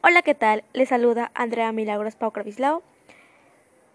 [0.00, 0.62] Hola, ¿qué tal?
[0.74, 2.84] Les saluda Andrea Milagros Paucar Bislao,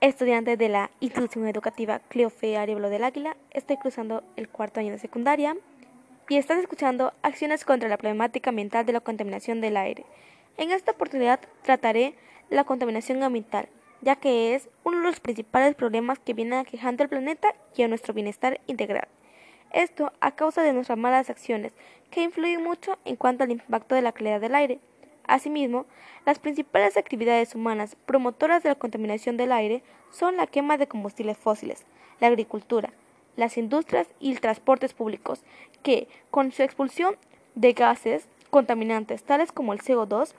[0.01, 3.37] estudiante de la institución educativa Cleofe Arevalo del Águila.
[3.51, 5.55] Estoy cruzando el cuarto año de secundaria
[6.27, 10.03] y estás escuchando Acciones contra la problemática ambiental de la contaminación del aire.
[10.57, 12.15] En esta oportunidad trataré
[12.49, 13.69] la contaminación ambiental,
[14.01, 17.87] ya que es uno de los principales problemas que vienen aquejando al planeta y a
[17.87, 19.07] nuestro bienestar integral.
[19.71, 21.71] Esto a causa de nuestras malas acciones,
[22.11, 24.81] que influyen mucho en cuanto al impacto de la calidad del aire.
[25.25, 25.85] Asimismo,
[26.25, 31.37] las principales actividades humanas promotoras de la contaminación del aire son la quema de combustibles
[31.37, 31.85] fósiles,
[32.19, 32.91] la agricultura,
[33.35, 35.43] las industrias y transportes públicos,
[35.81, 37.15] que, con su expulsión
[37.55, 40.33] de gases contaminantes tales como el CO2,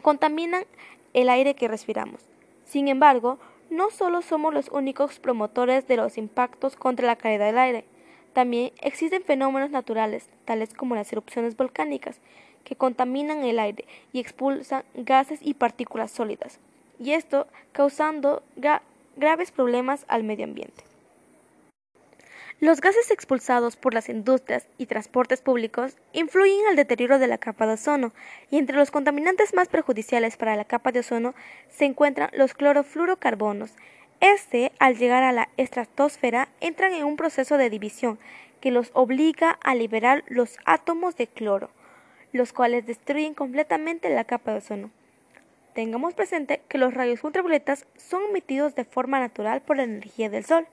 [0.00, 0.64] contaminan
[1.12, 2.22] el aire que respiramos.
[2.64, 7.58] Sin embargo, no solo somos los únicos promotores de los impactos contra la calidad del
[7.58, 7.84] aire,
[8.32, 12.20] también existen fenómenos naturales, tales como las erupciones volcánicas,
[12.64, 16.58] que contaminan el aire y expulsan gases y partículas sólidas,
[16.98, 18.42] y esto causando
[19.16, 20.84] graves problemas al medio ambiente.
[22.62, 27.66] Los gases expulsados por las industrias y transportes públicos influyen al deterioro de la capa
[27.66, 28.12] de ozono,
[28.52, 31.34] y entre los contaminantes más perjudiciales para la capa de ozono
[31.70, 33.72] se encuentran los clorofluorocarbonos,
[34.20, 38.20] este, al llegar a la estratosfera, entran en un proceso de división
[38.60, 41.68] que los obliga a liberar los átomos de cloro,
[42.32, 44.90] los cuales destruyen completamente la capa de ozono.
[45.74, 50.44] Tengamos presente que los rayos ultravioletas son emitidos de forma natural por la energía del
[50.44, 50.66] Sol.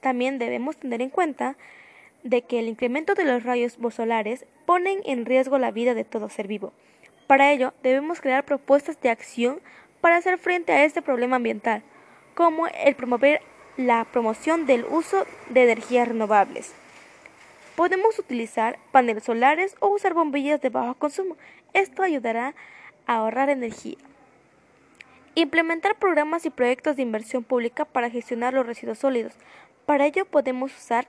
[0.00, 1.56] También debemos tener en cuenta
[2.22, 6.28] de que el incremento de los rayos solares ponen en riesgo la vida de todo
[6.28, 6.72] ser vivo.
[7.26, 9.60] Para ello, debemos crear propuestas de acción
[10.00, 11.82] para hacer frente a este problema ambiental
[12.34, 13.40] como el promover
[13.76, 16.72] la promoción del uso de energías renovables.
[17.78, 21.36] Podemos utilizar paneles solares o usar bombillas de bajo consumo.
[21.74, 22.56] Esto ayudará
[23.06, 23.96] a ahorrar energía.
[25.36, 29.34] Implementar programas y proyectos de inversión pública para gestionar los residuos sólidos.
[29.86, 31.06] Para ello podemos usar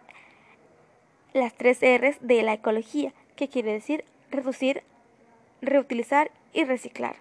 [1.33, 4.83] las tres R's de la ecología, que quiere decir reducir,
[5.63, 7.15] reutilizar y reciclar.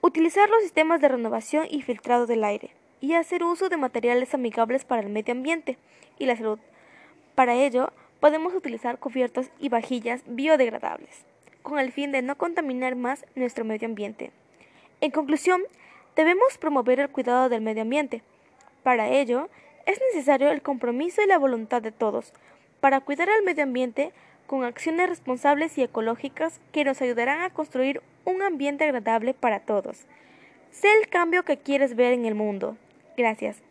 [0.00, 4.84] Utilizar los sistemas de renovación y filtrado del aire y hacer uso de materiales amigables
[4.84, 5.76] para el medio ambiente
[6.20, 6.60] y la salud.
[7.34, 11.24] Para ello, podemos utilizar cubiertos y vajillas biodegradables,
[11.62, 14.30] con el fin de no contaminar más nuestro medio ambiente.
[15.00, 15.62] En conclusión,
[16.16, 18.22] debemos promover el cuidado del medio ambiente.
[18.82, 19.48] Para ello,
[19.86, 22.32] es necesario el compromiso y la voluntad de todos,
[22.80, 24.12] para cuidar al medio ambiente
[24.46, 30.06] con acciones responsables y ecológicas que nos ayudarán a construir un ambiente agradable para todos.
[30.70, 32.76] Sé el cambio que quieres ver en el mundo.
[33.16, 33.62] Gracias.